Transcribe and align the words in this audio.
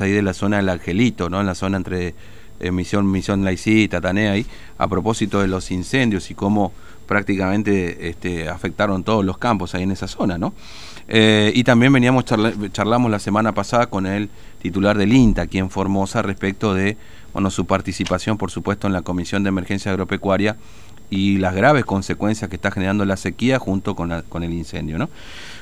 ahí 0.00 0.10
de 0.10 0.22
la 0.22 0.34
zona 0.34 0.56
del 0.56 0.68
Angelito, 0.70 1.30
¿no? 1.30 1.38
En 1.38 1.46
la 1.46 1.54
zona 1.54 1.76
entre 1.76 2.16
eh, 2.58 2.72
Misión, 2.72 3.08
Misión 3.08 3.46
y 3.48 3.86
Tatanea 3.86 4.32
ahí, 4.32 4.44
a 4.76 4.88
propósito 4.88 5.40
de 5.40 5.46
los 5.46 5.70
incendios 5.70 6.32
y 6.32 6.34
cómo 6.34 6.72
prácticamente 7.06 8.08
este, 8.08 8.48
afectaron 8.48 9.04
todos 9.04 9.24
los 9.24 9.38
campos 9.38 9.72
ahí 9.72 9.84
en 9.84 9.92
esa 9.92 10.08
zona, 10.08 10.36
¿no? 10.36 10.52
Eh, 11.06 11.52
y 11.54 11.62
también 11.62 11.92
veníamos 11.92 12.24
charlamos 12.72 13.08
la 13.08 13.20
semana 13.20 13.54
pasada 13.54 13.86
con 13.86 14.06
el 14.06 14.30
titular 14.60 14.98
del 14.98 15.12
INTA, 15.12 15.42
aquí 15.42 15.58
en 15.58 15.70
Formosa, 15.70 16.22
respecto 16.22 16.74
de 16.74 16.96
bueno, 17.32 17.48
su 17.52 17.64
participación, 17.64 18.36
por 18.36 18.50
supuesto, 18.50 18.88
en 18.88 18.94
la 18.94 19.02
Comisión 19.02 19.44
de 19.44 19.50
Emergencia 19.50 19.92
Agropecuaria 19.92 20.56
y 21.14 21.38
las 21.38 21.54
graves 21.54 21.84
consecuencias 21.84 22.50
que 22.50 22.56
está 22.56 22.70
generando 22.70 23.04
la 23.04 23.16
sequía 23.16 23.58
junto 23.58 23.94
con, 23.94 24.22
con 24.28 24.42
el 24.42 24.52
incendio, 24.52 24.98
¿no? 24.98 25.08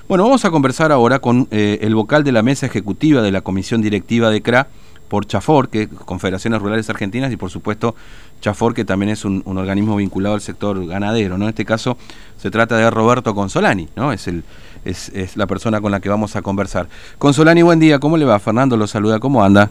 Bueno, 0.09 0.25
vamos 0.25 0.45
a 0.45 0.51
conversar 0.51 0.93
ahora 0.93 1.21
con 1.21 1.47
eh, 1.51 1.79
el 1.83 1.95
vocal 1.95 2.25
de 2.25 2.33
la 2.33 2.43
mesa 2.43 2.67
ejecutiva 2.67 3.23
de 3.23 3.31
la 3.31 3.41
comisión 3.41 3.83
directiva 3.83 4.31
de 4.31 4.43
CRA 4.43 4.69
por 5.09 5.27
Chafor, 5.27 5.69
que 5.69 5.83
es 5.83 5.89
Confederaciones 5.89 6.61
Rurales 6.61 6.89
Argentinas, 6.91 7.31
y 7.33 7.37
por 7.37 7.51
supuesto 7.51 7.95
Chafor, 8.41 8.75
que 8.75 8.85
también 8.85 9.11
es 9.11 9.25
un, 9.25 9.43
organismo 9.47 9.97
vinculado 9.97 10.35
al 10.35 10.41
sector 10.41 10.87
ganadero. 10.87 11.39
¿no? 11.39 11.45
En 11.45 11.51
este 11.51 11.65
caso 11.65 11.97
se 12.39 12.51
trata 12.51 12.77
de 12.77 12.91
Roberto 12.91 13.35
Consolani, 13.35 13.89
¿no? 13.95 14.13
es, 14.13 14.27
el, 14.27 14.43
es, 14.85 15.11
es 15.11 15.37
la 15.37 15.47
persona 15.47 15.81
con 15.81 15.93
la 15.93 16.01
que 16.01 16.09
vamos 16.09 16.35
a 16.35 16.43
conversar. 16.43 16.89
Consolani, 17.19 17.63
buen 17.63 17.79
día, 17.79 17.99
¿cómo 17.99 18.17
le 18.17 18.25
va? 18.25 18.39
Fernando 18.39 18.77
lo 18.77 18.87
saluda, 18.87 19.21
¿cómo 19.21 19.45
anda? 19.45 19.71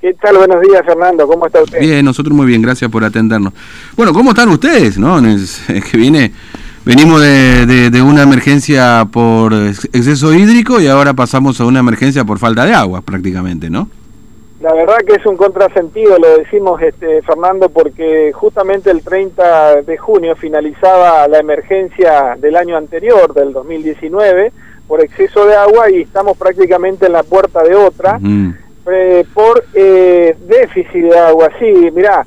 ¿Qué 0.00 0.14
tal? 0.14 0.36
Buenos 0.36 0.62
días, 0.62 0.82
Fernando. 0.86 1.26
¿Cómo 1.26 1.46
está 1.46 1.60
usted? 1.60 1.80
Bien, 1.80 2.04
nosotros 2.04 2.32
muy 2.36 2.46
bien, 2.46 2.62
gracias 2.62 2.88
por 2.88 3.02
atendernos. 3.02 3.52
Bueno, 3.96 4.12
¿cómo 4.12 4.30
están 4.30 4.48
ustedes? 4.48 4.96
¿No? 4.96 5.18
Es, 5.26 5.60
que 5.90 5.96
viene 5.96 6.32
Venimos 6.84 7.20
de, 7.20 7.90
de, 7.90 8.02
una 8.02 8.22
emergencia 8.22 9.06
por 9.12 9.52
exceso 9.52 10.32
hídrico 10.32 10.80
y 10.80 10.86
ahora 10.86 11.12
pasamos 11.12 11.60
a 11.60 11.66
una 11.66 11.80
emergencia 11.80 12.24
por 12.24 12.38
falta 12.38 12.64
de 12.64 12.72
agua 12.72 13.02
prácticamente, 13.02 13.68
¿no? 13.68 13.90
La 14.60 14.72
verdad 14.72 14.96
que 15.06 15.14
es 15.14 15.26
un 15.26 15.36
contrasentido, 15.36 16.16
lo 16.18 16.38
decimos 16.38 16.80
este, 16.80 17.20
Fernando, 17.22 17.68
porque 17.68 18.32
justamente 18.32 18.90
el 18.90 19.02
30 19.02 19.82
de 19.82 19.98
junio 19.98 20.34
finalizaba 20.36 21.28
la 21.28 21.38
emergencia 21.38 22.36
del 22.38 22.56
año 22.56 22.76
anterior, 22.76 23.34
del 23.34 23.52
2019, 23.52 24.52
por 24.86 25.02
exceso 25.02 25.44
de 25.44 25.56
agua 25.56 25.90
y 25.90 26.02
estamos 26.02 26.38
prácticamente 26.38 27.06
en 27.06 27.12
la 27.12 27.22
puerta 27.22 27.62
de 27.62 27.74
otra 27.74 28.18
eh, 28.92 29.24
por 29.32 29.64
eh, 29.74 30.36
déficit 30.40 31.04
de 31.04 31.18
agua. 31.18 31.50
Sí, 31.58 31.90
mirá, 31.92 32.26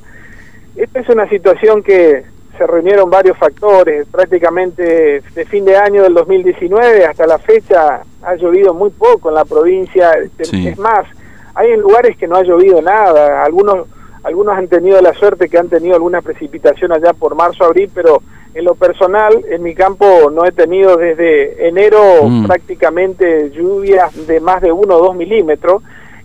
esta 0.76 1.00
es 1.00 1.10
una 1.10 1.28
situación 1.28 1.84
que 1.84 2.24
se 2.58 2.68
reunieron 2.68 3.10
varios 3.10 3.38
factores, 3.38 4.08
prácticamente 4.08 5.24
de 5.34 5.46
fin 5.46 5.66
de 5.66 5.78
año 5.78 6.04
del 6.04 6.14
2019 6.14 7.06
hasta 7.06 7.26
la 7.26 7.40
fecha 7.40 8.02
ha 8.22 8.36
llovido 8.36 8.74
muy 8.74 8.92
poco 8.92 9.30
en 9.30 9.36
la 9.36 9.46
provincia, 9.46 10.12
es 10.38 10.78
más, 10.78 11.08
hay 11.56 11.72
en 11.72 11.80
lugares 11.80 12.16
que 12.18 12.28
no 12.28 12.36
ha 12.36 12.44
llovido 12.44 12.82
nada, 12.82 13.44
algunos 13.44 13.88
algunos 14.24 14.56
han 14.56 14.68
tenido 14.68 15.02
la 15.02 15.14
suerte 15.14 15.50
que 15.50 15.58
han 15.58 15.70
tenido 15.70 15.96
alguna 15.96 16.22
precipitación 16.22 16.92
allá 16.92 17.14
por 17.14 17.34
marzo, 17.36 17.66
abril, 17.66 17.90
pero 17.94 18.22
en 18.54 18.66
lo 18.66 18.76
personal, 18.76 19.44
en 19.50 19.64
mi 19.64 19.74
campo 19.74 20.30
no 20.32 20.46
he 20.46 20.52
tenido 20.52 20.98
desde 20.98 21.68
enero 21.68 22.24
mm. 22.24 22.46
prácticamente 22.46 23.50
lluvias 23.50 24.28
de 24.28 24.40
más 24.40 24.62
de 24.62 24.72
1 24.72 24.96
o 24.96 25.04
2 25.08 25.16
milímetros, 25.16 25.82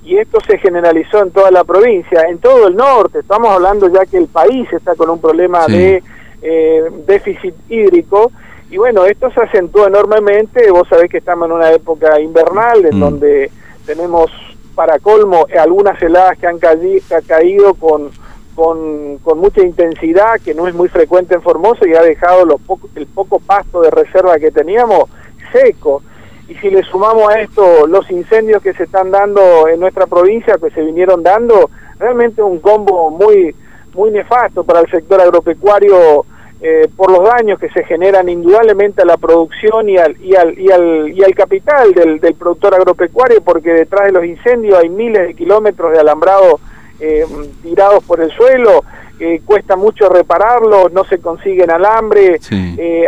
y 0.06 0.18
esto 0.18 0.38
se 0.46 0.56
generalizó 0.58 1.24
en 1.24 1.32
toda 1.32 1.50
la 1.50 1.64
provincia, 1.64 2.22
en 2.28 2.38
todo 2.38 2.68
el 2.68 2.76
norte, 2.76 3.18
estamos 3.18 3.50
hablando 3.50 3.88
ya 3.88 4.06
que 4.06 4.16
el 4.16 4.28
país 4.28 4.72
está 4.72 4.94
con 4.94 5.10
un 5.10 5.20
problema 5.20 5.66
de 5.66 6.00
eh, 6.42 6.82
déficit 7.06 7.54
hídrico. 7.68 8.30
Y 8.70 8.76
bueno, 8.76 9.04
esto 9.04 9.30
se 9.32 9.40
acentuó 9.40 9.88
enormemente. 9.88 10.70
Vos 10.70 10.88
sabés 10.88 11.10
que 11.10 11.18
estamos 11.18 11.48
en 11.48 11.56
una 11.56 11.72
época 11.72 12.20
invernal 12.20 12.86
en 12.86 12.96
mm. 12.96 13.00
donde 13.00 13.50
tenemos 13.84 14.30
para 14.76 15.00
colmo 15.00 15.46
algunas 15.58 16.00
heladas 16.00 16.38
que 16.38 16.46
han 16.46 16.58
caído 16.58 17.74
con, 17.74 18.10
con, 18.54 19.18
con, 19.18 19.38
mucha 19.38 19.62
intensidad, 19.62 20.40
que 20.44 20.54
no 20.54 20.68
es 20.68 20.74
muy 20.74 20.88
frecuente 20.88 21.34
en 21.34 21.42
Formosa 21.42 21.88
y 21.88 21.94
ha 21.94 22.02
dejado 22.02 22.44
los 22.44 22.60
el 22.94 23.06
poco 23.06 23.40
pasto 23.40 23.80
de 23.80 23.90
reserva 23.90 24.38
que 24.38 24.52
teníamos 24.52 25.10
seco. 25.50 26.02
Y 26.48 26.54
si 26.54 26.70
le 26.70 26.82
sumamos 26.84 27.28
a 27.28 27.40
esto 27.40 27.86
los 27.86 28.10
incendios 28.10 28.62
que 28.62 28.72
se 28.72 28.84
están 28.84 29.10
dando 29.10 29.68
en 29.68 29.80
nuestra 29.80 30.06
provincia, 30.06 30.58
que 30.60 30.70
se 30.70 30.82
vinieron 30.82 31.22
dando, 31.22 31.70
realmente 31.98 32.42
un 32.42 32.60
combo 32.60 33.10
muy, 33.10 33.54
muy 33.94 34.10
nefasto 34.10 34.62
para 34.64 34.80
el 34.80 34.90
sector 34.90 35.20
agropecuario 35.20 36.24
eh, 36.60 36.88
por 36.96 37.10
los 37.10 37.22
daños 37.22 37.58
que 37.58 37.68
se 37.68 37.84
generan 37.84 38.28
indudablemente 38.28 39.02
a 39.02 39.04
la 39.04 39.18
producción 39.18 39.90
y 39.90 39.98
al, 39.98 40.16
y 40.22 40.34
al, 40.34 40.58
y 40.58 40.70
al, 40.70 41.08
y 41.12 41.22
al 41.22 41.34
capital 41.34 41.92
del, 41.92 42.18
del, 42.18 42.34
productor 42.34 42.74
agropecuario, 42.74 43.42
porque 43.42 43.72
detrás 43.72 44.06
de 44.06 44.12
los 44.12 44.24
incendios 44.24 44.78
hay 44.78 44.88
miles 44.88 45.26
de 45.26 45.34
kilómetros 45.34 45.92
de 45.92 46.00
alambrado 46.00 46.58
eh, 46.98 47.26
tirados 47.62 48.02
por 48.04 48.22
el 48.22 48.30
suelo, 48.30 48.84
eh, 49.18 49.40
cuesta 49.44 49.76
mucho 49.76 50.08
repararlos, 50.08 50.92
no 50.92 51.04
se 51.04 51.18
consiguen 51.18 51.70
alambre, 51.70 52.38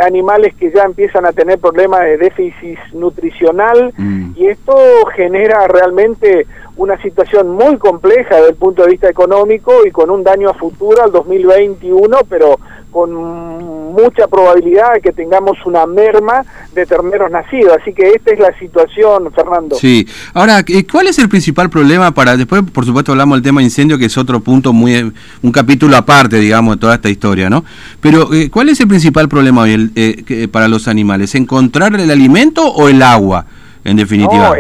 animales 0.03 0.55
que 0.55 0.71
ya 0.71 0.85
empiezan 0.85 1.27
a 1.27 1.33
tener 1.33 1.59
problemas 1.59 2.03
de 2.03 2.19
déficit 2.19 2.79
nutricional, 2.93 3.93
mm. 3.97 4.33
y 4.37 4.47
esto 4.47 4.75
genera 5.15 5.67
realmente 5.69 6.47
una 6.79 7.01
situación 7.03 7.51
muy 7.51 7.77
compleja 7.77 8.37
desde 8.37 8.51
el 8.51 8.57
punto 8.57 8.83
de 8.83 8.93
vista 8.93 9.09
económico 9.09 9.85
y 9.85 9.91
con 9.91 10.11
un 10.11 10.23
daño 10.23 10.49
a 10.49 10.55
futuro 10.55 11.03
al 11.03 11.11
2021, 11.11 12.19
pero 12.29 12.59
con 12.91 13.13
mucha 13.13 14.27
probabilidad 14.29 14.95
de 14.95 15.01
que 15.01 15.13
tengamos 15.13 15.59
una 15.67 15.87
merma 15.87 16.45
de 16.73 16.87
terneros 16.87 17.31
nacidos. 17.31 17.79
Así 17.81 17.93
que 17.93 18.11
esta 18.11 18.33
es 18.33 18.39
la 18.39 18.57
situación, 18.59 19.31
Fernando. 19.33 19.77
Sí. 19.77 20.07
Ahora, 20.35 20.61
eh, 20.67 20.87
¿cuál 20.91 21.09
es 21.09 21.19
el 21.19 21.29
principal 21.29 21.71
problema 21.71 22.13
para, 22.13 22.37
después 22.37 22.63
por 22.73 22.85
supuesto 22.85 23.13
hablamos 23.13 23.37
del 23.37 23.43
tema 23.43 23.63
incendio, 23.63 23.99
que 23.99 24.07
es 24.07 24.19
otro 24.19 24.41
punto, 24.41 24.73
muy 24.73 25.13
un 25.43 25.53
capítulo 25.53 25.97
aparte, 25.97 26.37
digamos, 26.37 26.77
de 26.77 26.81
toda 26.81 26.95
esta 26.95 27.09
historia, 27.09 27.51
¿no? 27.51 27.65
Pero, 28.01 28.33
eh, 28.33 28.51
¿cuál 28.51 28.69
es 28.69 28.81
el 28.81 28.89
principal 28.89 29.29
problema 29.29 29.63
hoy 29.63 29.91
eh, 29.95 30.49
para 30.51 30.69
los 30.69 30.89
animales? 30.89 31.35
¿Encontrar 31.35 31.95
el 31.95 32.11
alimento 32.11 32.67
o 32.67 32.89
el 32.89 33.03
agua, 33.03 33.47
en 33.85 33.97
definitiva? 33.97 34.51
No, 34.51 34.55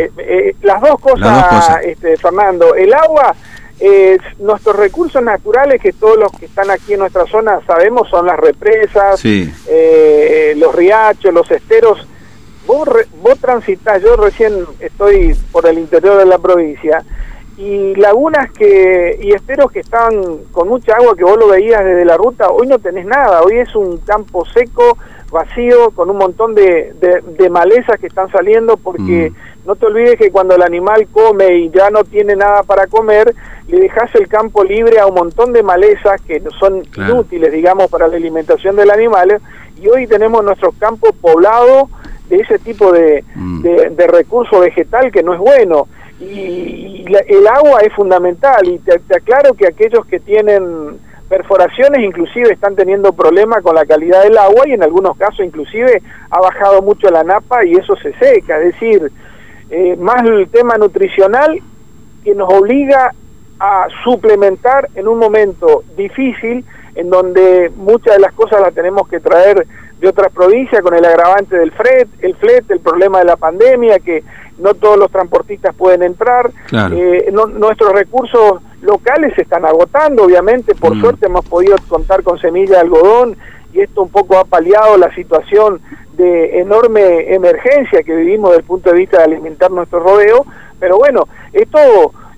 las 0.62 0.80
dos 0.80 1.00
cosas, 1.00 1.20
las 1.20 1.36
dos 1.36 1.46
cosas. 1.46 1.76
Este, 1.84 2.16
Fernando. 2.16 2.74
El 2.74 2.92
agua 2.92 3.34
eh, 3.80 4.18
nuestros 4.38 4.76
recursos 4.76 5.22
naturales, 5.22 5.80
que 5.80 5.92
todos 5.92 6.18
los 6.18 6.32
que 6.32 6.46
están 6.46 6.70
aquí 6.70 6.94
en 6.94 7.00
nuestra 7.00 7.26
zona 7.26 7.60
sabemos, 7.66 8.08
son 8.08 8.26
las 8.26 8.38
represas, 8.38 9.20
eh, 9.24 10.54
los 10.56 10.74
riachos, 10.74 11.32
los 11.32 11.50
esteros. 11.50 12.06
Vos, 12.66 12.88
vos 13.22 13.38
transitas, 13.38 14.02
yo 14.02 14.16
recién 14.16 14.52
estoy 14.80 15.34
por 15.52 15.66
el 15.66 15.78
interior 15.78 16.18
de 16.18 16.26
la 16.26 16.38
provincia, 16.38 17.02
y 17.58 17.96
lagunas 17.96 18.52
que 18.52 19.18
y 19.20 19.32
esteros 19.32 19.72
que 19.72 19.80
estaban 19.80 20.44
con 20.52 20.68
mucha 20.68 20.94
agua 20.94 21.16
que 21.16 21.24
vos 21.24 21.36
lo 21.36 21.48
veías 21.48 21.84
desde 21.84 22.04
la 22.04 22.16
ruta, 22.16 22.48
hoy 22.50 22.68
no 22.68 22.78
tenés 22.78 23.04
nada, 23.04 23.42
hoy 23.42 23.58
es 23.58 23.74
un 23.74 23.98
campo 23.98 24.44
seco, 24.46 24.96
vacío, 25.32 25.90
con 25.90 26.08
un 26.08 26.18
montón 26.18 26.54
de, 26.54 26.94
de, 27.00 27.50
malezas 27.50 27.98
que 27.98 28.06
están 28.06 28.30
saliendo 28.30 28.76
porque 28.76 29.32
mm. 29.32 29.57
No 29.68 29.76
te 29.76 29.84
olvides 29.84 30.16
que 30.16 30.30
cuando 30.30 30.54
el 30.54 30.62
animal 30.62 31.06
come 31.12 31.58
y 31.58 31.70
ya 31.70 31.90
no 31.90 32.02
tiene 32.02 32.34
nada 32.34 32.62
para 32.62 32.86
comer, 32.86 33.34
le 33.68 33.80
dejas 33.80 34.12
el 34.14 34.26
campo 34.26 34.64
libre 34.64 34.98
a 34.98 35.06
un 35.06 35.14
montón 35.14 35.52
de 35.52 35.62
malezas 35.62 36.22
que 36.22 36.42
son 36.58 36.84
inútiles, 36.96 37.52
digamos, 37.52 37.90
para 37.90 38.08
la 38.08 38.16
alimentación 38.16 38.76
del 38.76 38.90
animal, 38.90 39.38
y 39.78 39.86
hoy 39.88 40.06
tenemos 40.06 40.42
nuestros 40.42 40.74
campos 40.76 41.10
poblados 41.20 41.90
de 42.30 42.36
ese 42.36 42.58
tipo 42.58 42.90
de, 42.92 43.22
mm. 43.34 43.60
de, 43.60 44.06
recurso 44.06 44.60
vegetal 44.60 45.12
que 45.12 45.22
no 45.22 45.34
es 45.34 45.38
bueno. 45.38 45.86
Y, 46.18 47.04
el 47.26 47.46
agua 47.46 47.80
es 47.80 47.92
fundamental, 47.92 48.66
y 48.66 48.78
te, 48.78 48.94
aclaro 49.14 49.52
que 49.52 49.66
aquellos 49.66 50.06
que 50.06 50.18
tienen 50.18 50.98
perforaciones 51.28 52.00
inclusive 52.02 52.54
están 52.54 52.74
teniendo 52.74 53.12
problemas 53.12 53.62
con 53.62 53.74
la 53.74 53.84
calidad 53.84 54.22
del 54.22 54.38
agua 54.38 54.66
y 54.66 54.72
en 54.72 54.82
algunos 54.82 55.14
casos 55.18 55.44
inclusive 55.44 56.00
ha 56.30 56.40
bajado 56.40 56.80
mucho 56.80 57.10
la 57.10 57.22
napa 57.22 57.66
y 57.66 57.72
eso 57.74 57.94
se 57.96 58.14
seca, 58.14 58.56
es 58.58 58.72
decir, 58.72 59.12
eh, 59.70 59.96
más 59.96 60.24
el 60.24 60.48
tema 60.48 60.76
nutricional 60.76 61.60
que 62.24 62.34
nos 62.34 62.52
obliga 62.52 63.12
a 63.60 63.86
suplementar 64.04 64.88
en 64.94 65.08
un 65.08 65.18
momento 65.18 65.82
difícil 65.96 66.64
en 66.94 67.10
donde 67.10 67.70
muchas 67.76 68.16
de 68.16 68.20
las 68.20 68.32
cosas 68.32 68.60
las 68.60 68.74
tenemos 68.74 69.08
que 69.08 69.20
traer 69.20 69.66
de 70.00 70.08
otras 70.08 70.32
provincias 70.32 70.80
con 70.82 70.94
el 70.94 71.04
agravante 71.04 71.56
del 71.56 71.72
fret, 71.72 72.08
el 72.20 72.34
flet, 72.36 72.70
el 72.70 72.80
problema 72.80 73.18
de 73.18 73.24
la 73.24 73.36
pandemia, 73.36 73.98
que 73.98 74.22
no 74.58 74.74
todos 74.74 74.96
los 74.96 75.10
transportistas 75.10 75.74
pueden 75.74 76.02
entrar, 76.02 76.50
eh, 76.92 77.30
nuestros 77.32 77.92
recursos 77.92 78.60
locales 78.82 79.34
se 79.34 79.42
están 79.42 79.64
agotando, 79.64 80.24
obviamente, 80.24 80.74
por 80.74 80.94
mm. 80.94 81.00
suerte 81.00 81.26
hemos 81.26 81.44
podido 81.44 81.76
contar 81.88 82.22
con 82.22 82.38
semilla 82.38 82.74
de 82.74 82.80
algodón 82.80 83.36
y 83.78 83.82
esto 83.82 84.02
un 84.02 84.10
poco 84.10 84.36
ha 84.38 84.44
paliado 84.44 84.96
la 84.96 85.14
situación 85.14 85.80
de 86.16 86.60
enorme 86.60 87.32
emergencia 87.32 88.02
que 88.02 88.14
vivimos 88.14 88.50
desde 88.50 88.62
el 88.62 88.66
punto 88.66 88.90
de 88.90 88.98
vista 88.98 89.18
de 89.18 89.24
alimentar 89.24 89.70
nuestro 89.70 90.00
rodeo, 90.00 90.44
pero 90.80 90.98
bueno, 90.98 91.28
esto 91.52 91.78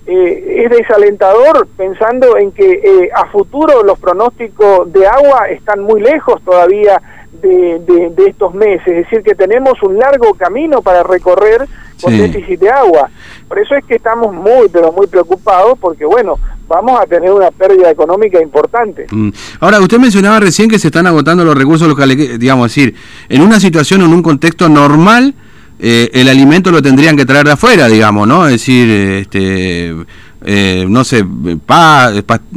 eh, 0.07 0.65
es 0.65 0.71
desalentador 0.71 1.67
pensando 1.79 2.37
en 2.37 2.53
que 2.53 2.71
eh, 2.73 3.11
a 3.15 3.27
futuro 3.27 3.83
los 3.83 3.99
pronósticos 3.99 4.93
de 4.93 5.07
agua 5.07 5.49
están 5.49 5.83
muy 5.83 6.01
lejos 6.01 6.43
todavía 6.43 7.01
de, 7.41 8.13
estos 8.27 8.53
meses, 8.53 8.87
es 8.87 8.97
decir, 9.05 9.23
que 9.23 9.35
tenemos 9.35 9.83
un 9.83 9.99
largo 9.99 10.35
camino 10.35 10.83
para 10.83 11.03
recorrer 11.03 11.67
con 12.03 12.17
déficit 12.17 12.61
de 12.61 12.69
agua. 12.69 13.09
Por 13.49 13.59
eso 13.59 13.75
es 13.77 13.85
que 13.87 13.97
estamos 13.97 14.35
muy, 14.35 14.69
pero 14.69 14.93
muy 14.93 15.07
preocupados 15.07 15.79
porque, 15.79 16.05
bueno, 16.05 16.39
vamos 16.71 17.01
a 17.01 17.05
tener 17.05 17.33
una 17.33 17.51
pérdida 17.51 17.91
económica 17.91 18.41
importante. 18.41 19.07
Mm. 19.11 19.31
Ahora, 19.59 19.81
usted 19.81 19.99
mencionaba 19.99 20.39
recién 20.39 20.71
que 20.71 20.79
se 20.79 20.87
están 20.87 21.07
agotando 21.09 21.45
los 21.45 21.57
recursos 21.57 21.89
locales, 21.89 22.39
digamos, 22.39 22.69
decir, 22.69 22.95
en 23.29 23.43
una 23.43 23.59
situación 23.59 24.03
en 24.03 24.13
un 24.13 24.23
contexto 24.23 24.69
normal, 24.69 25.35
eh, 25.81 26.11
el 26.13 26.29
alimento 26.29 26.71
lo 26.71 26.81
tendrían 26.81 27.17
que 27.17 27.27
traer 27.27 27.47
de 27.47 27.53
afuera, 27.53 27.89
digamos, 27.89 28.29
¿no? 28.29 28.47
Es 28.47 28.53
decir, 28.53 28.89
este, 28.89 29.97
eh, 30.45 30.87
no 30.89 31.03
sé, 31.03 31.25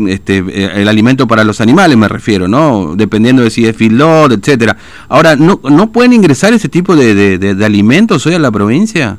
este, 0.07 0.37
eh, 0.37 0.71
el 0.75 0.87
alimento 0.87 1.25
para 1.25 1.43
los 1.43 1.59
animales 1.59 1.97
me 1.97 2.07
refiero, 2.07 2.47
¿no? 2.47 2.93
Dependiendo 2.95 3.41
de 3.41 3.49
si 3.49 3.65
es 3.65 3.75
feedlot, 3.75 4.33
etcétera. 4.33 4.77
Ahora, 5.09 5.35
¿no, 5.35 5.59
¿no 5.63 5.91
pueden 5.91 6.13
ingresar 6.13 6.53
ese 6.53 6.69
tipo 6.69 6.95
de, 6.95 7.39
de, 7.39 7.65
alimentos 7.65 8.27
hoy 8.27 8.35
a 8.35 8.39
la 8.39 8.51
provincia? 8.51 9.17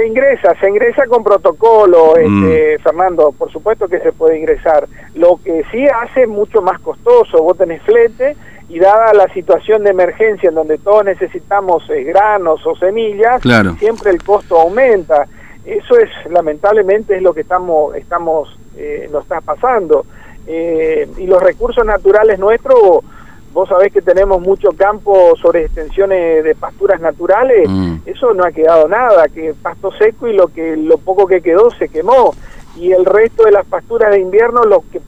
Se 0.00 0.06
ingresa, 0.06 0.54
se 0.58 0.66
ingresa 0.66 1.06
con 1.08 1.22
protocolo, 1.22 2.16
este, 2.16 2.78
mm. 2.78 2.82
Fernando, 2.82 3.32
por 3.32 3.52
supuesto 3.52 3.86
que 3.86 4.00
se 4.00 4.12
puede 4.12 4.38
ingresar. 4.38 4.88
Lo 5.14 5.38
que 5.44 5.62
sí 5.70 5.86
hace 5.86 6.26
mucho 6.26 6.62
más 6.62 6.80
costoso, 6.80 7.42
vos 7.42 7.58
tenés 7.58 7.82
flete, 7.82 8.34
y 8.70 8.78
dada 8.78 9.12
la 9.12 9.28
situación 9.34 9.84
de 9.84 9.90
emergencia 9.90 10.48
en 10.48 10.54
donde 10.54 10.78
todos 10.78 11.04
necesitamos 11.04 11.82
eh, 11.90 12.02
granos 12.04 12.66
o 12.66 12.74
semillas, 12.76 13.42
siempre 13.78 14.10
el 14.12 14.22
costo 14.22 14.58
aumenta. 14.58 15.26
Eso 15.66 15.98
es, 15.98 16.08
lamentablemente, 16.30 17.16
es 17.16 17.22
lo 17.22 17.34
que 17.34 17.42
estamos, 17.42 17.94
estamos 17.94 18.56
eh, 18.78 19.06
nos 19.12 19.24
está 19.24 19.42
pasando. 19.42 20.06
Eh, 20.46 21.06
y 21.18 21.26
los 21.26 21.42
recursos 21.42 21.84
naturales 21.84 22.38
nuestros, 22.38 23.04
vos 23.52 23.68
sabés 23.68 23.92
que 23.92 24.00
tenemos 24.00 24.40
mucho 24.40 24.70
campo 24.72 25.36
sobre 25.36 25.64
extensiones 25.66 26.42
de 26.42 26.54
pasturas 26.54 27.02
naturales, 27.02 27.68
mm. 27.68 27.89
Eso 28.06 28.34
no 28.34 28.44
ha 28.44 28.52
quedado 28.52 28.88
nada, 28.88 29.28
que 29.28 29.54
pasto 29.60 29.90
seco 29.92 30.28
y 30.28 30.32
lo 30.32 30.48
que 30.48 30.76
lo 30.76 30.98
poco 30.98 31.26
que 31.26 31.40
quedó 31.40 31.70
se 31.70 31.88
quemó. 31.88 32.34
Y 32.76 32.92
el 32.92 33.04
resto 33.04 33.44
de 33.44 33.52
las 33.52 33.66
pasturas 33.66 34.10
de 34.10 34.20
invierno, 34.20 34.62
lo 34.64 34.84
que 34.90 35.00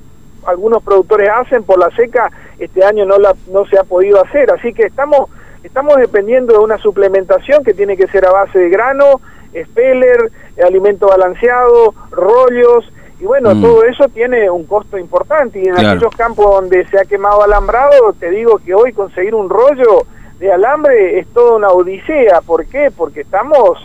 algunos 0.46 0.82
productores 0.82 1.28
hacen 1.34 1.62
por 1.62 1.78
la 1.78 1.90
seca, 1.96 2.30
este 2.58 2.84
año 2.84 3.04
no, 3.04 3.18
la, 3.18 3.34
no 3.50 3.64
se 3.66 3.78
ha 3.78 3.84
podido 3.84 4.22
hacer. 4.22 4.50
Así 4.52 4.72
que 4.72 4.84
estamos, 4.84 5.30
estamos 5.62 5.96
dependiendo 5.96 6.54
de 6.54 6.58
una 6.58 6.78
suplementación 6.78 7.64
que 7.64 7.74
tiene 7.74 7.96
que 7.96 8.08
ser 8.08 8.26
a 8.26 8.32
base 8.32 8.58
de 8.58 8.68
grano, 8.68 9.20
speller, 9.54 10.30
alimento 10.64 11.06
balanceado, 11.06 11.94
rollos, 12.10 12.84
y 13.22 13.24
bueno, 13.24 13.54
mm. 13.54 13.62
todo 13.62 13.84
eso 13.84 14.08
tiene 14.08 14.50
un 14.50 14.64
costo 14.64 14.98
importante. 14.98 15.60
Y 15.60 15.68
en 15.68 15.78
aquellos 15.78 16.14
campos 16.16 16.44
donde 16.44 16.84
se 16.88 16.98
ha 16.98 17.04
quemado 17.04 17.44
alambrado, 17.44 18.12
te 18.18 18.30
digo 18.30 18.58
que 18.58 18.74
hoy 18.74 18.92
conseguir 18.92 19.36
un 19.36 19.48
rollo 19.48 20.06
de 20.42 20.52
alambre 20.52 21.20
es 21.20 21.28
toda 21.28 21.54
una 21.54 21.68
odisea. 21.68 22.40
¿Por 22.40 22.66
qué? 22.66 22.90
Porque 22.90 23.20
estamos 23.20 23.78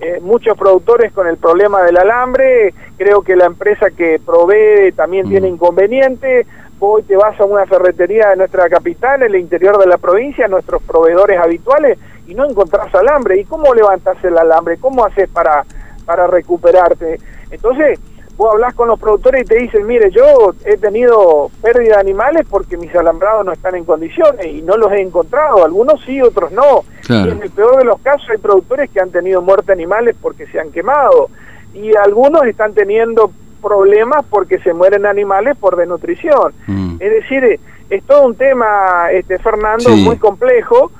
eh, 0.00 0.20
muchos 0.22 0.56
productores 0.56 1.12
con 1.12 1.26
el 1.26 1.38
problema 1.38 1.82
del 1.82 1.96
alambre, 1.96 2.72
creo 2.96 3.22
que 3.22 3.34
la 3.34 3.46
empresa 3.46 3.90
que 3.90 4.20
provee 4.24 4.92
también 4.92 5.28
tiene 5.28 5.50
mm. 5.50 5.54
inconveniente, 5.54 6.46
hoy 6.78 7.02
te 7.02 7.16
vas 7.16 7.38
a 7.40 7.44
una 7.44 7.66
ferretería 7.66 8.28
de 8.28 8.36
nuestra 8.36 8.68
capital, 8.68 9.22
en 9.22 9.34
el 9.34 9.40
interior 9.40 9.76
de 9.76 9.88
la 9.88 9.98
provincia, 9.98 10.46
nuestros 10.46 10.84
proveedores 10.84 11.36
habituales, 11.36 11.98
y 12.28 12.34
no 12.34 12.48
encontrás 12.48 12.94
alambre. 12.94 13.40
¿Y 13.40 13.44
cómo 13.44 13.74
levantas 13.74 14.22
el 14.22 14.38
alambre? 14.38 14.76
¿Cómo 14.76 15.04
haces 15.04 15.28
para, 15.28 15.64
para 16.06 16.28
recuperarte? 16.28 17.18
Entonces, 17.50 17.98
vos 18.36 18.52
hablas 18.52 18.74
con 18.74 18.88
los 18.88 18.98
productores 18.98 19.42
y 19.42 19.44
te 19.44 19.56
dicen, 19.56 19.86
mire, 19.86 20.10
yo 20.10 20.54
he 20.64 20.76
tenido 20.76 21.50
pérdida 21.62 21.94
de 21.94 22.00
animales 22.00 22.46
porque 22.48 22.76
mis 22.76 22.94
alambrados 22.94 23.44
no 23.44 23.52
están 23.52 23.76
en 23.76 23.84
condiciones 23.84 24.46
y 24.46 24.62
no 24.62 24.76
los 24.76 24.90
he 24.92 25.00
encontrado, 25.00 25.64
algunos 25.64 26.00
sí, 26.04 26.20
otros 26.20 26.52
no. 26.52 26.84
Y 27.08 27.28
en 27.28 27.42
el 27.42 27.50
peor 27.50 27.76
de 27.76 27.84
los 27.84 28.00
casos 28.00 28.28
hay 28.30 28.38
productores 28.38 28.90
que 28.90 29.00
han 29.00 29.10
tenido 29.10 29.42
muerte 29.42 29.66
de 29.66 29.74
animales 29.74 30.16
porque 30.20 30.46
se 30.46 30.58
han 30.58 30.72
quemado 30.72 31.28
y 31.74 31.94
algunos 31.96 32.44
están 32.46 32.72
teniendo 32.72 33.30
problemas 33.62 34.24
porque 34.28 34.58
se 34.58 34.72
mueren 34.72 35.06
animales 35.06 35.56
por 35.56 35.76
desnutrición. 35.76 36.52
Mm. 36.66 36.96
Es 37.00 37.10
decir, 37.12 37.60
es 37.90 38.02
todo 38.04 38.26
un 38.26 38.34
tema, 38.34 39.10
este 39.12 39.38
Fernando, 39.38 39.90
muy 39.90 40.16
complejo 40.18 40.90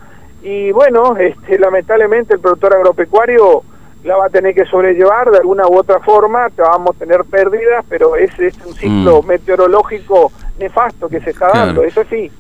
y 0.42 0.72
bueno, 0.72 1.16
este, 1.16 1.58
lamentablemente 1.58 2.34
el 2.34 2.40
productor 2.40 2.74
agropecuario 2.74 3.62
la 4.04 4.16
va 4.16 4.26
a 4.26 4.28
tener 4.28 4.54
que 4.54 4.66
sobrellevar 4.66 5.30
de 5.30 5.38
alguna 5.38 5.66
u 5.66 5.78
otra 5.78 5.98
forma, 6.00 6.50
te 6.50 6.60
vamos 6.60 6.94
a 6.94 6.98
tener 6.98 7.24
pérdidas, 7.24 7.84
pero 7.88 8.16
ese 8.16 8.48
es 8.48 8.54
un 8.64 8.74
ciclo 8.74 9.22
mm. 9.22 9.26
meteorológico 9.26 10.30
nefasto 10.58 11.08
que 11.08 11.20
se 11.20 11.30
está 11.30 11.48
dando, 11.52 11.82
eso 11.82 12.02
sí. 12.08 12.30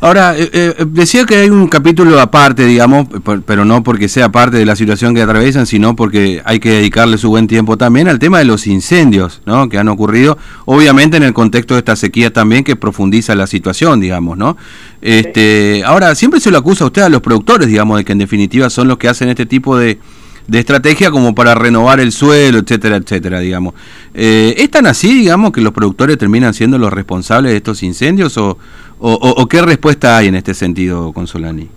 Ahora, 0.00 0.36
eh, 0.36 0.48
eh, 0.52 0.74
decía 0.86 1.24
que 1.24 1.36
hay 1.36 1.50
un 1.50 1.66
capítulo 1.68 2.20
aparte, 2.20 2.66
digamos, 2.66 3.08
pero 3.46 3.64
no 3.64 3.82
porque 3.82 4.08
sea 4.08 4.28
parte 4.28 4.58
de 4.58 4.66
la 4.66 4.76
situación 4.76 5.14
que 5.14 5.22
atraviesan, 5.22 5.66
sino 5.66 5.96
porque 5.96 6.42
hay 6.44 6.60
que 6.60 6.70
dedicarle 6.70 7.18
su 7.18 7.30
buen 7.30 7.46
tiempo 7.46 7.76
también 7.76 8.06
al 8.06 8.18
tema 8.18 8.38
de 8.38 8.44
los 8.44 8.66
incendios, 8.66 9.42
¿no? 9.46 9.68
Que 9.68 9.78
han 9.78 9.88
ocurrido, 9.88 10.38
obviamente 10.66 11.16
en 11.16 11.24
el 11.24 11.32
contexto 11.32 11.74
de 11.74 11.78
esta 11.78 11.96
sequía 11.96 12.32
también 12.32 12.64
que 12.64 12.76
profundiza 12.76 13.34
la 13.34 13.46
situación, 13.46 13.98
digamos, 13.98 14.36
¿no? 14.36 14.56
Este, 15.00 15.82
ahora, 15.84 16.14
siempre 16.14 16.40
se 16.40 16.50
lo 16.50 16.58
acusa 16.58 16.84
a 16.84 16.88
usted 16.88 17.02
a 17.02 17.08
los 17.08 17.22
productores, 17.22 17.66
digamos, 17.66 17.98
de 17.98 18.04
que 18.04 18.12
en 18.12 18.18
definitiva 18.18 18.70
son 18.70 18.88
los 18.88 18.98
que 18.98 19.08
hacen 19.08 19.30
este 19.30 19.46
tipo 19.46 19.76
de 19.76 19.98
de 20.46 20.58
estrategia 20.58 21.10
como 21.10 21.34
para 21.34 21.54
renovar 21.54 22.00
el 22.00 22.12
suelo, 22.12 22.58
etcétera, 22.58 22.96
etcétera, 22.96 23.40
digamos. 23.40 23.74
Eh, 24.12 24.54
¿Es 24.58 24.70
tan 24.70 24.86
así, 24.86 25.14
digamos, 25.14 25.52
que 25.52 25.60
los 25.60 25.72
productores 25.72 26.18
terminan 26.18 26.54
siendo 26.54 26.78
los 26.78 26.92
responsables 26.92 27.52
de 27.52 27.56
estos 27.56 27.82
incendios 27.82 28.36
o, 28.36 28.58
o, 28.98 29.46
qué 29.48 29.62
respuesta 29.62 30.16
hay 30.16 30.28
en 30.28 30.34
este 30.34 30.54
sentido, 30.54 31.12
Consolani? 31.12 31.68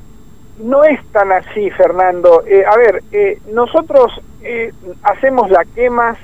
No 0.59 0.83
es 0.83 0.99
tan 1.11 1.31
así, 1.31 1.69
Fernando. 1.71 2.43
Eh, 2.47 2.63
a 2.65 2.77
ver, 2.77 3.03
eh, 3.11 3.39
nosotros 3.51 4.11
eh, 4.43 4.73
hacemos 5.03 5.49
las 5.51 5.67
quemas 5.75 6.17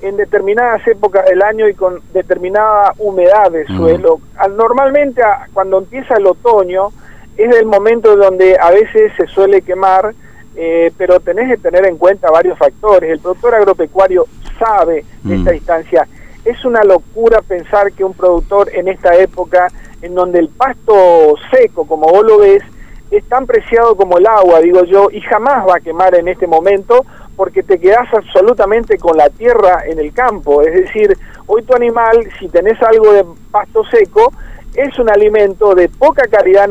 en 0.00 0.16
determinadas 0.16 0.86
épocas 0.86 1.26
del 1.26 1.42
año 1.42 1.68
y 1.68 1.74
con 1.74 2.00
determinada 2.12 2.92
humedad 2.98 3.50
del 3.50 3.66
suelo. 3.66 4.20
Normalmente 4.56 5.22
cuando 5.52 5.78
empieza 5.78 6.14
el 6.14 6.26
otoño 6.26 6.90
es 7.36 7.54
el 7.56 7.66
momento 7.66 8.16
donde 8.16 8.56
a 8.60 8.70
veces 8.70 9.12
se 9.16 9.26
suele 9.26 9.62
quemar 9.62 10.14
eh, 10.56 10.92
pero 10.96 11.20
tenés 11.20 11.48
que 11.48 11.56
tener 11.56 11.86
en 11.86 11.96
cuenta 11.96 12.30
varios 12.30 12.58
factores. 12.58 13.10
El 13.10 13.20
productor 13.20 13.54
agropecuario 13.54 14.26
sabe 14.58 15.04
de 15.22 15.36
esta 15.36 15.50
mm. 15.50 15.54
distancia. 15.54 16.08
Es 16.44 16.64
una 16.64 16.82
locura 16.84 17.42
pensar 17.42 17.92
que 17.92 18.04
un 18.04 18.14
productor 18.14 18.70
en 18.74 18.88
esta 18.88 19.14
época, 19.16 19.68
en 20.02 20.14
donde 20.14 20.38
el 20.38 20.48
pasto 20.48 21.34
seco, 21.50 21.86
como 21.86 22.08
vos 22.08 22.24
lo 22.24 22.38
ves, 22.38 22.62
es 23.10 23.24
tan 23.24 23.46
preciado 23.46 23.96
como 23.96 24.18
el 24.18 24.26
agua, 24.26 24.60
digo 24.60 24.84
yo, 24.84 25.08
y 25.10 25.20
jamás 25.22 25.66
va 25.66 25.76
a 25.76 25.80
quemar 25.80 26.14
en 26.14 26.28
este 26.28 26.46
momento 26.46 27.04
porque 27.36 27.62
te 27.62 27.78
quedás 27.78 28.12
absolutamente 28.12 28.98
con 28.98 29.16
la 29.16 29.30
tierra 29.30 29.84
en 29.86 29.98
el 29.98 30.12
campo. 30.12 30.62
Es 30.62 30.74
decir, 30.74 31.16
hoy 31.46 31.62
tu 31.62 31.74
animal, 31.74 32.28
si 32.38 32.48
tenés 32.48 32.82
algo 32.82 33.12
de 33.12 33.24
pasto 33.50 33.84
seco, 33.84 34.32
es 34.78 34.96
un 34.98 35.10
alimento 35.10 35.74
de 35.74 35.88
poca 35.88 36.28
calidad 36.30 36.68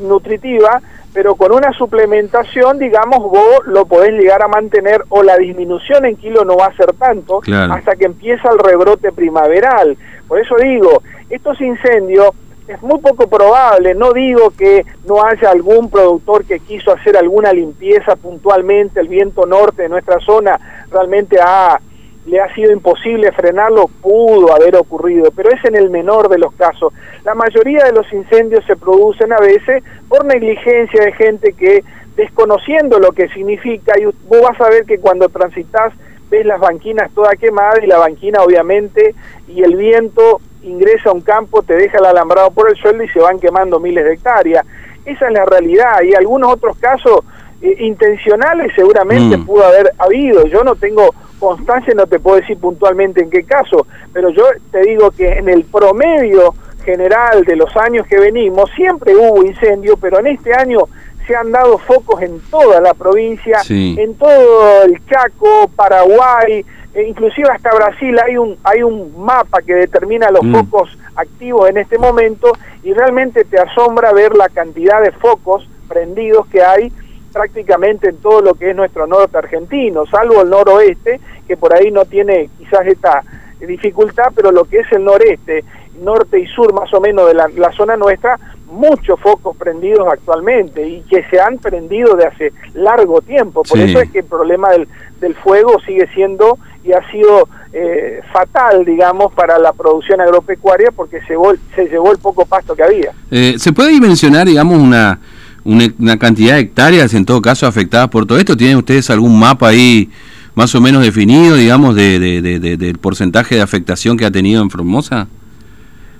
nutritiva, 0.00 0.80
pero 1.12 1.34
con 1.34 1.52
una 1.52 1.72
suplementación, 1.72 2.78
digamos, 2.78 3.18
vos 3.18 3.66
lo 3.66 3.86
podés 3.86 4.12
llegar 4.12 4.42
a 4.42 4.48
mantener 4.48 5.02
o 5.08 5.24
la 5.24 5.36
disminución 5.36 6.06
en 6.06 6.14
kilo 6.14 6.44
no 6.44 6.56
va 6.56 6.66
a 6.66 6.76
ser 6.76 6.92
tanto 6.92 7.40
hasta 7.70 7.96
que 7.96 8.04
empieza 8.04 8.50
el 8.50 8.58
rebrote 8.60 9.10
primaveral. 9.10 9.98
Por 10.28 10.38
eso 10.38 10.54
digo, 10.62 11.02
estos 11.28 11.60
incendios 11.60 12.30
es 12.68 12.80
muy 12.82 13.00
poco 13.00 13.26
probable, 13.26 13.96
no 13.96 14.12
digo 14.12 14.50
que 14.56 14.86
no 15.04 15.24
haya 15.24 15.50
algún 15.50 15.90
productor 15.90 16.44
que 16.44 16.60
quiso 16.60 16.92
hacer 16.92 17.16
alguna 17.16 17.52
limpieza 17.52 18.14
puntualmente, 18.14 19.00
el 19.00 19.08
viento 19.08 19.44
norte 19.44 19.82
de 19.82 19.88
nuestra 19.88 20.20
zona 20.20 20.86
realmente 20.88 21.40
ha 21.42 21.80
le 22.26 22.40
ha 22.40 22.52
sido 22.54 22.72
imposible 22.72 23.32
frenarlo, 23.32 23.88
pudo 24.02 24.54
haber 24.54 24.76
ocurrido, 24.76 25.30
pero 25.34 25.50
es 25.50 25.64
en 25.64 25.76
el 25.76 25.90
menor 25.90 26.28
de 26.28 26.38
los 26.38 26.52
casos. 26.54 26.92
La 27.24 27.34
mayoría 27.34 27.84
de 27.84 27.92
los 27.92 28.12
incendios 28.12 28.64
se 28.66 28.76
producen 28.76 29.32
a 29.32 29.38
veces 29.38 29.82
por 30.08 30.24
negligencia 30.24 31.04
de 31.04 31.12
gente 31.12 31.52
que 31.54 31.82
desconociendo 32.16 32.98
lo 32.98 33.12
que 33.12 33.28
significa, 33.28 33.94
y 33.98 34.04
vos 34.04 34.42
vas 34.42 34.60
a 34.60 34.68
ver 34.68 34.84
que 34.84 34.98
cuando 34.98 35.28
transitas 35.28 35.92
ves 36.30 36.46
las 36.46 36.60
banquinas 36.60 37.10
toda 37.12 37.34
quemadas 37.34 37.80
y 37.82 37.86
la 37.86 37.98
banquina 37.98 38.42
obviamente 38.42 39.14
y 39.48 39.62
el 39.62 39.76
viento 39.76 40.40
ingresa 40.62 41.10
a 41.10 41.12
un 41.12 41.22
campo, 41.22 41.62
te 41.62 41.74
deja 41.74 41.98
el 41.98 42.04
alambrado 42.04 42.50
por 42.50 42.68
el 42.68 42.76
suelo 42.76 43.02
y 43.02 43.08
se 43.08 43.18
van 43.18 43.38
quemando 43.38 43.80
miles 43.80 44.04
de 44.04 44.12
hectáreas. 44.12 44.64
Esa 45.04 45.26
es 45.26 45.32
la 45.32 45.44
realidad 45.44 46.02
y 46.02 46.14
algunos 46.14 46.52
otros 46.52 46.76
casos 46.78 47.20
eh, 47.62 47.76
intencionales 47.80 48.72
seguramente 48.76 49.38
mm. 49.38 49.46
pudo 49.46 49.64
haber 49.64 49.92
habido. 49.98 50.46
Yo 50.46 50.62
no 50.62 50.74
tengo 50.74 51.14
constancia, 51.40 51.92
no 51.94 52.06
te 52.06 52.20
puedo 52.20 52.36
decir 52.36 52.58
puntualmente 52.58 53.22
en 53.22 53.30
qué 53.30 53.42
caso, 53.42 53.86
pero 54.12 54.30
yo 54.30 54.44
te 54.70 54.82
digo 54.82 55.10
que 55.10 55.26
en 55.38 55.48
el 55.48 55.64
promedio 55.64 56.54
general 56.84 57.44
de 57.44 57.56
los 57.56 57.76
años 57.76 58.06
que 58.06 58.18
venimos 58.18 58.70
siempre 58.76 59.16
hubo 59.16 59.42
incendio, 59.42 59.96
pero 59.96 60.20
en 60.20 60.28
este 60.28 60.54
año 60.54 60.80
se 61.26 61.34
han 61.34 61.50
dado 61.50 61.78
focos 61.78 62.22
en 62.22 62.40
toda 62.50 62.80
la 62.80 62.94
provincia, 62.94 63.60
en 63.68 64.14
todo 64.14 64.84
el 64.84 65.04
Chaco, 65.06 65.70
Paraguay, 65.74 66.64
e 66.92 67.02
inclusive 67.04 67.48
hasta 67.48 67.70
Brasil 67.74 68.16
hay 68.18 68.36
un, 68.36 68.56
hay 68.64 68.82
un 68.82 69.12
mapa 69.16 69.62
que 69.62 69.74
determina 69.74 70.30
los 70.30 70.42
mm. 70.42 70.54
focos 70.54 70.98
activos 71.14 71.68
en 71.70 71.76
este 71.76 71.98
momento 71.98 72.52
y 72.82 72.92
realmente 72.92 73.44
te 73.44 73.58
asombra 73.58 74.12
ver 74.12 74.34
la 74.34 74.48
cantidad 74.48 75.00
de 75.02 75.12
focos 75.12 75.68
prendidos 75.88 76.46
que 76.48 76.62
hay 76.62 76.92
prácticamente 77.32 78.08
en 78.08 78.16
todo 78.16 78.40
lo 78.40 78.54
que 78.54 78.70
es 78.70 78.76
nuestro 78.76 79.06
norte 79.06 79.38
argentino, 79.38 80.06
salvo 80.06 80.42
el 80.42 80.50
noroeste, 80.50 81.20
que 81.46 81.56
por 81.56 81.74
ahí 81.74 81.90
no 81.90 82.04
tiene 82.04 82.48
quizás 82.58 82.86
esta 82.86 83.22
dificultad, 83.60 84.32
pero 84.34 84.52
lo 84.52 84.64
que 84.64 84.78
es 84.78 84.92
el 84.92 85.04
noreste, 85.04 85.64
norte 86.02 86.38
y 86.40 86.46
sur 86.46 86.72
más 86.72 86.92
o 86.94 87.00
menos 87.00 87.26
de 87.26 87.34
la, 87.34 87.72
zona 87.72 87.96
nuestra, 87.96 88.38
muchos 88.66 89.18
focos 89.20 89.56
prendidos 89.56 90.06
actualmente 90.10 90.86
y 90.86 91.00
que 91.02 91.24
se 91.24 91.40
han 91.40 91.58
prendido 91.58 92.14
de 92.14 92.26
hace 92.26 92.52
largo 92.74 93.20
tiempo. 93.20 93.62
Por 93.62 93.78
eso 93.78 94.00
es 94.00 94.10
que 94.10 94.20
el 94.20 94.24
problema 94.24 94.70
del, 94.70 94.88
del 95.20 95.34
fuego 95.34 95.78
sigue 95.84 96.08
siendo 96.14 96.58
y 96.84 96.92
ha 96.92 97.10
sido 97.10 97.48
eh, 97.72 98.20
fatal, 98.32 98.84
digamos, 98.84 99.32
para 99.34 99.58
la 99.58 99.72
producción 99.72 100.20
agropecuaria 100.20 100.90
porque 100.94 101.20
se, 101.22 101.34
se 101.74 101.88
llevó 101.88 102.12
el 102.12 102.18
poco 102.18 102.46
pasto 102.46 102.74
que 102.74 102.82
había. 102.82 103.12
Eh, 103.30 103.54
¿Se 103.58 103.72
puede 103.72 103.90
dimensionar, 103.90 104.46
digamos, 104.46 104.78
una, 104.78 105.18
una, 105.64 106.18
cantidad 106.18 106.54
de 106.54 106.60
hectáreas 106.60 107.14
en 107.14 107.24
todo 107.24 107.40
caso 107.42 107.66
afectadas 107.66 108.08
por 108.08 108.26
todo 108.26 108.38
esto? 108.38 108.56
¿Tienen 108.56 108.76
ustedes 108.76 109.10
algún 109.10 109.38
mapa 109.38 109.68
ahí 109.68 110.10
más 110.54 110.74
o 110.74 110.80
menos 110.80 111.02
definido, 111.02 111.56
digamos, 111.56 111.94
de, 111.94 112.18
de, 112.18 112.76
del 112.76 112.98
porcentaje 112.98 113.54
de 113.54 113.62
afectación 113.62 114.16
que 114.16 114.24
ha 114.24 114.30
tenido 114.30 114.62
en 114.62 114.70
Formosa? 114.70 115.26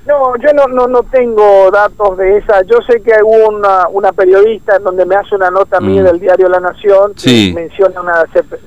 No, 0.07 0.37
yo 0.39 0.53
no, 0.55 0.67
no, 0.67 0.89
no 0.89 1.03
tengo 1.05 1.71
datos 1.71 2.19
de 2.19 2.39
esa. 2.39 2.63
Yo 2.63 2.79
sé 2.89 3.01
que 3.01 3.13
hay 3.13 3.21
una, 3.23 3.87
una 3.93 4.13
periodista 4.13 4.77
en 4.77 4.83
donde 4.83 5.05
me 5.05 5.15
hace 5.15 5.37
una 5.37 5.51
nota 5.51 5.81
mm. 5.81 6.03
del 6.03 6.19
diario 6.19 6.49
La 6.49 6.59
Nación 6.59 7.13
que 7.15 7.53
menciona 7.55 8.01
una 8.01 8.25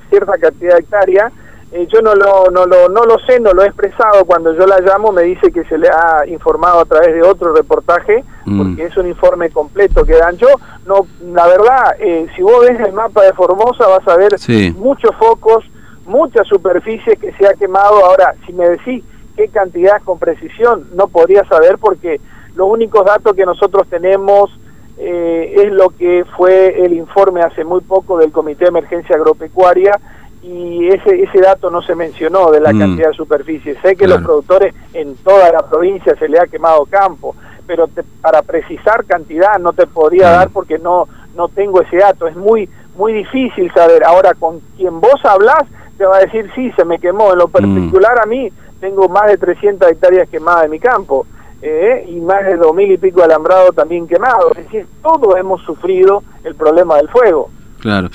cierta 0.08 0.38
cantidad 0.38 0.74
de 0.74 0.80
hectáreas. 0.80 1.32
Eh, 1.76 1.88
yo 1.92 2.00
no 2.02 2.14
lo, 2.14 2.52
no, 2.52 2.66
lo, 2.66 2.88
no 2.88 3.04
lo 3.04 3.18
sé, 3.26 3.40
no 3.40 3.52
lo 3.52 3.64
he 3.64 3.66
expresado. 3.66 4.24
Cuando 4.26 4.54
yo 4.54 4.64
la 4.64 4.78
llamo 4.78 5.10
me 5.10 5.22
dice 5.22 5.50
que 5.50 5.64
se 5.64 5.76
le 5.76 5.88
ha 5.88 6.24
informado 6.24 6.78
a 6.78 6.84
través 6.84 7.12
de 7.12 7.22
otro 7.22 7.52
reportaje, 7.52 8.22
mm. 8.44 8.58
porque 8.58 8.84
es 8.84 8.96
un 8.96 9.08
informe 9.08 9.50
completo 9.50 10.04
que 10.04 10.14
dan. 10.14 10.36
Yo, 10.36 10.46
no, 10.86 11.04
la 11.32 11.48
verdad, 11.48 11.96
eh, 11.98 12.28
si 12.36 12.42
vos 12.42 12.60
ves 12.60 12.78
el 12.78 12.92
mapa 12.92 13.24
de 13.24 13.32
Formosa 13.32 13.88
vas 13.88 14.06
a 14.06 14.16
ver 14.16 14.36
muchos 14.76 15.16
focos, 15.16 15.64
muchas 16.06 16.46
superficies 16.46 17.18
que 17.18 17.32
se 17.32 17.48
ha 17.48 17.54
quemado. 17.54 18.04
Ahora, 18.04 18.36
si 18.46 18.52
me 18.52 18.68
decís 18.68 19.02
qué 19.34 19.48
cantidad 19.48 20.00
con 20.04 20.20
precisión 20.20 20.86
no 20.94 21.08
podría 21.08 21.44
saber 21.46 21.78
porque 21.78 22.20
los 22.54 22.68
únicos 22.68 23.04
datos 23.04 23.34
que 23.34 23.44
nosotros 23.44 23.88
tenemos 23.90 24.48
eh, 24.96 25.54
es 25.56 25.72
lo 25.72 25.90
que 25.90 26.24
fue 26.36 26.84
el 26.84 26.92
informe 26.92 27.40
hace 27.40 27.64
muy 27.64 27.80
poco 27.80 28.16
del 28.16 28.30
Comité 28.30 28.66
de 28.66 28.68
Emergencia 28.68 29.16
Agropecuaria 29.16 29.98
y 30.44 30.88
ese, 30.88 31.22
ese 31.22 31.40
dato 31.40 31.70
no 31.70 31.80
se 31.80 31.94
mencionó 31.94 32.50
de 32.50 32.60
la 32.60 32.72
mm. 32.72 32.78
cantidad 32.78 33.08
de 33.08 33.14
superficie. 33.14 33.80
Sé 33.80 33.96
que 33.96 34.06
los 34.06 34.20
productores 34.20 34.74
en 34.92 35.16
toda 35.16 35.50
la 35.50 35.66
provincia 35.66 36.14
se 36.16 36.28
le 36.28 36.38
ha 36.38 36.46
quemado 36.46 36.84
campo, 36.84 37.34
pero 37.66 37.88
para 38.20 38.42
precisar 38.42 39.06
cantidad 39.06 39.58
no 39.58 39.72
te 39.72 39.86
podría 39.86 40.30
dar 40.30 40.50
porque 40.50 40.78
no, 40.78 41.08
no 41.34 41.48
tengo 41.48 41.80
ese 41.80 41.96
dato. 41.96 42.26
Es 42.26 42.36
muy, 42.36 42.68
muy 42.94 43.14
difícil 43.14 43.72
saber. 43.72 44.04
Ahora, 44.04 44.34
con 44.34 44.60
quien 44.76 45.00
vos 45.00 45.24
hablas, 45.24 45.64
te 45.96 46.04
va 46.04 46.18
a 46.18 46.20
decir, 46.20 46.50
sí, 46.54 46.70
se 46.72 46.84
me 46.84 46.98
quemó. 46.98 47.32
En 47.32 47.38
lo 47.38 47.48
mm. 47.48 47.52
particular 47.52 48.20
a 48.22 48.26
mí, 48.26 48.52
tengo 48.80 49.08
más 49.08 49.28
de 49.28 49.38
300 49.38 49.92
hectáreas 49.92 50.28
quemadas 50.28 50.66
en 50.66 50.72
mi 50.72 50.78
campo 50.78 51.26
eh, 51.62 52.04
y 52.06 52.20
más 52.20 52.44
de 52.44 52.58
2.000 52.58 52.92
y 52.92 52.98
pico 52.98 53.22
alambrado 53.22 53.72
también 53.72 54.06
quemado. 54.06 54.50
Es 54.50 54.64
decir, 54.64 54.86
todos 55.02 55.38
hemos 55.38 55.62
sufrido 55.62 56.22
el 56.44 56.54
problema 56.54 56.96
del 56.96 57.08
fuego. 57.08 57.48
Claro. 57.80 58.10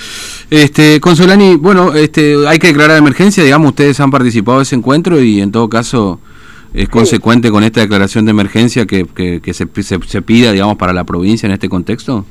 Este, 0.50 1.00
Consolani, 1.00 1.58
bueno, 1.58 1.94
este, 1.94 2.36
hay 2.48 2.58
que 2.58 2.68
declarar 2.68 2.98
emergencia, 2.98 3.44
digamos, 3.44 3.70
ustedes 3.70 4.00
han 4.00 4.10
participado 4.10 4.58
de 4.58 4.64
ese 4.64 4.76
encuentro 4.76 5.22
y 5.22 5.42
en 5.42 5.52
todo 5.52 5.70
caso 5.70 6.20
es 6.74 6.90
consecuente 6.90 7.52
con 7.52 7.64
esta 7.64 7.82
declaración 7.82 8.26
de 8.26 8.32
emergencia 8.32 8.86
que, 8.88 9.06
que, 9.06 9.54
se, 9.54 9.68
se, 9.84 10.00
se, 10.02 10.22
pida, 10.24 10.52
digamos, 10.52 10.78
para 10.78 10.92
la 10.92 11.04
provincia 11.04 11.46
en 11.46 11.54
este 11.54 11.70
contexto. 11.70 12.26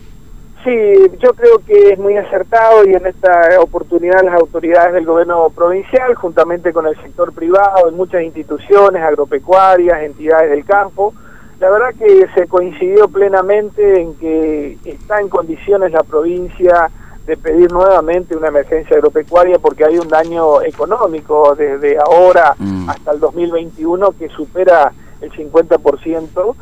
Sí, 0.65 0.75
yo 1.21 1.33
creo 1.35 1.61
que 1.65 1.93
es 1.93 1.99
muy 1.99 2.17
acertado 2.17 2.85
y 2.89 2.95
en 2.95 3.07
esta 3.07 3.61
oportunidad 3.61 4.25
las 4.25 4.35
autoridades 4.35 4.95
del 4.95 5.07
gobierno 5.07 5.49
provincial, 5.55 6.15
juntamente 6.17 6.73
con 6.73 6.87
el 6.87 6.97
sector 6.97 7.33
privado 7.33 7.89
y 7.89 7.95
muchas 7.95 8.25
instituciones 8.25 9.01
agropecuarias, 9.01 10.03
entidades 10.03 10.51
del 10.51 10.65
campo, 10.65 11.15
la 11.61 11.71
verdad 11.71 11.95
que 11.99 12.27
se 12.35 12.47
coincidió 12.49 13.09
plenamente 13.09 14.01
en 14.01 14.15
que 14.15 14.79
está 14.85 15.21
en 15.21 15.29
condiciones 15.29 15.93
la 15.93 16.03
provincia 16.03 16.91
de 17.29 17.37
pedir 17.37 17.71
nuevamente 17.71 18.35
una 18.35 18.49
emergencia 18.49 18.97
agropecuaria 18.97 19.59
porque 19.59 19.85
hay 19.85 19.99
un 19.99 20.09
daño 20.09 20.63
económico 20.63 21.55
desde 21.55 21.99
ahora 21.99 22.55
mm. 22.59 22.89
hasta 22.89 23.13
el 23.13 23.21
2021 23.21 24.13
que 24.13 24.31
supera 24.31 24.91
el 25.21 25.31
50% 25.31 26.55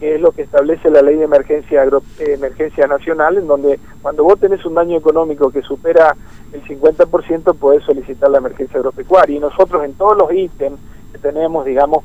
que 0.00 0.14
es 0.14 0.20
lo 0.22 0.32
que 0.32 0.42
establece 0.42 0.88
la 0.88 1.02
ley 1.02 1.16
de 1.16 1.24
emergencia 1.24 1.82
agro, 1.82 2.02
eh, 2.18 2.32
emergencia 2.34 2.86
nacional, 2.86 3.36
en 3.36 3.46
donde 3.46 3.78
cuando 4.00 4.24
vos 4.24 4.40
tenés 4.40 4.64
un 4.64 4.74
daño 4.74 4.96
económico 4.96 5.50
que 5.50 5.62
supera 5.62 6.16
el 6.52 6.62
50%, 6.64 7.54
podés 7.54 7.84
solicitar 7.84 8.28
la 8.30 8.38
emergencia 8.38 8.78
agropecuaria. 8.78 9.36
Y 9.36 9.40
nosotros 9.40 9.84
en 9.84 9.94
todos 9.94 10.16
los 10.16 10.32
ítems 10.32 10.80
que 11.12 11.18
tenemos, 11.18 11.64
digamos, 11.64 12.02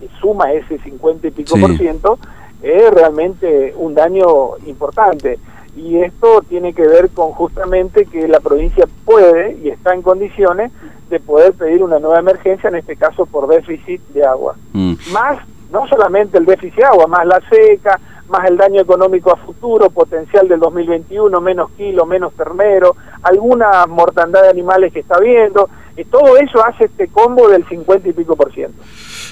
que 0.00 0.08
suma 0.20 0.52
ese 0.52 0.78
50 0.78 1.28
y 1.28 1.30
pico 1.30 1.56
por 1.60 1.76
ciento, 1.76 2.18
es 2.60 2.90
realmente 2.90 3.72
un 3.76 3.94
daño 3.94 4.56
importante. 4.66 5.38
Y 5.78 6.02
esto 6.02 6.42
tiene 6.48 6.74
que 6.74 6.86
ver 6.86 7.10
con 7.10 7.32
justamente 7.32 8.04
que 8.06 8.26
la 8.26 8.40
provincia 8.40 8.86
puede 9.04 9.56
y 9.62 9.68
está 9.68 9.94
en 9.94 10.02
condiciones 10.02 10.72
de 11.08 11.20
poder 11.20 11.54
pedir 11.54 11.82
una 11.82 11.98
nueva 11.98 12.18
emergencia, 12.18 12.68
en 12.68 12.76
este 12.76 12.96
caso 12.96 13.26
por 13.26 13.48
déficit 13.48 14.00
de 14.08 14.24
agua. 14.24 14.56
Mm. 14.72 14.94
Más 15.12 15.38
no 15.70 15.86
solamente 15.86 16.38
el 16.38 16.46
déficit 16.46 16.76
de 16.76 16.84
agua, 16.84 17.06
más 17.06 17.26
la 17.26 17.40
seca, 17.48 18.00
más 18.28 18.48
el 18.48 18.56
daño 18.56 18.80
económico 18.80 19.32
a 19.32 19.36
futuro, 19.36 19.90
potencial 19.90 20.48
del 20.48 20.60
2021, 20.60 21.40
menos 21.40 21.70
kilos, 21.72 22.06
menos 22.06 22.32
ternero, 22.34 22.96
alguna 23.22 23.86
mortandad 23.86 24.42
de 24.42 24.50
animales 24.50 24.92
que 24.92 25.00
está 25.00 25.18
viendo, 25.18 25.68
y 25.98 26.04
todo 26.04 26.36
eso 26.38 26.64
hace 26.64 26.84
este 26.84 27.08
combo 27.08 27.48
del 27.48 27.66
50 27.66 28.08
y 28.08 28.12
pico 28.12 28.36
por 28.36 28.52
ciento. 28.52 28.82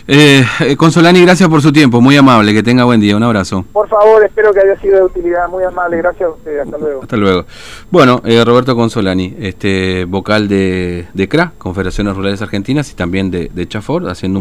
Eh, 0.08 0.44
eh, 0.60 0.76
Consolani, 0.76 1.20
gracias 1.22 1.48
por 1.48 1.62
su 1.62 1.72
tiempo, 1.72 2.00
muy 2.00 2.16
amable, 2.16 2.52
que 2.52 2.62
tenga 2.62 2.84
buen 2.84 3.00
día, 3.00 3.16
un 3.16 3.22
abrazo. 3.22 3.64
Por 3.72 3.88
favor, 3.88 4.24
espero 4.24 4.52
que 4.52 4.60
haya 4.60 4.80
sido 4.80 4.98
de 4.98 5.02
utilidad, 5.04 5.48
muy 5.48 5.64
amable, 5.64 5.96
gracias 5.96 6.28
a 6.28 6.32
usted, 6.32 6.58
hasta 6.60 6.78
luego. 6.78 7.02
Hasta 7.02 7.16
luego. 7.16 7.44
Bueno, 7.90 8.20
eh, 8.24 8.44
Roberto 8.44 8.76
Consolani, 8.76 9.36
este 9.40 10.04
vocal 10.04 10.46
de, 10.48 11.06
de 11.12 11.28
CRA, 11.28 11.52
Confederaciones 11.58 12.14
Rurales 12.14 12.42
Argentinas, 12.42 12.90
y 12.92 12.94
también 12.94 13.30
de, 13.30 13.50
de 13.52 13.66
Chafor, 13.66 14.08
haciendo 14.08 14.32
un 14.32 14.34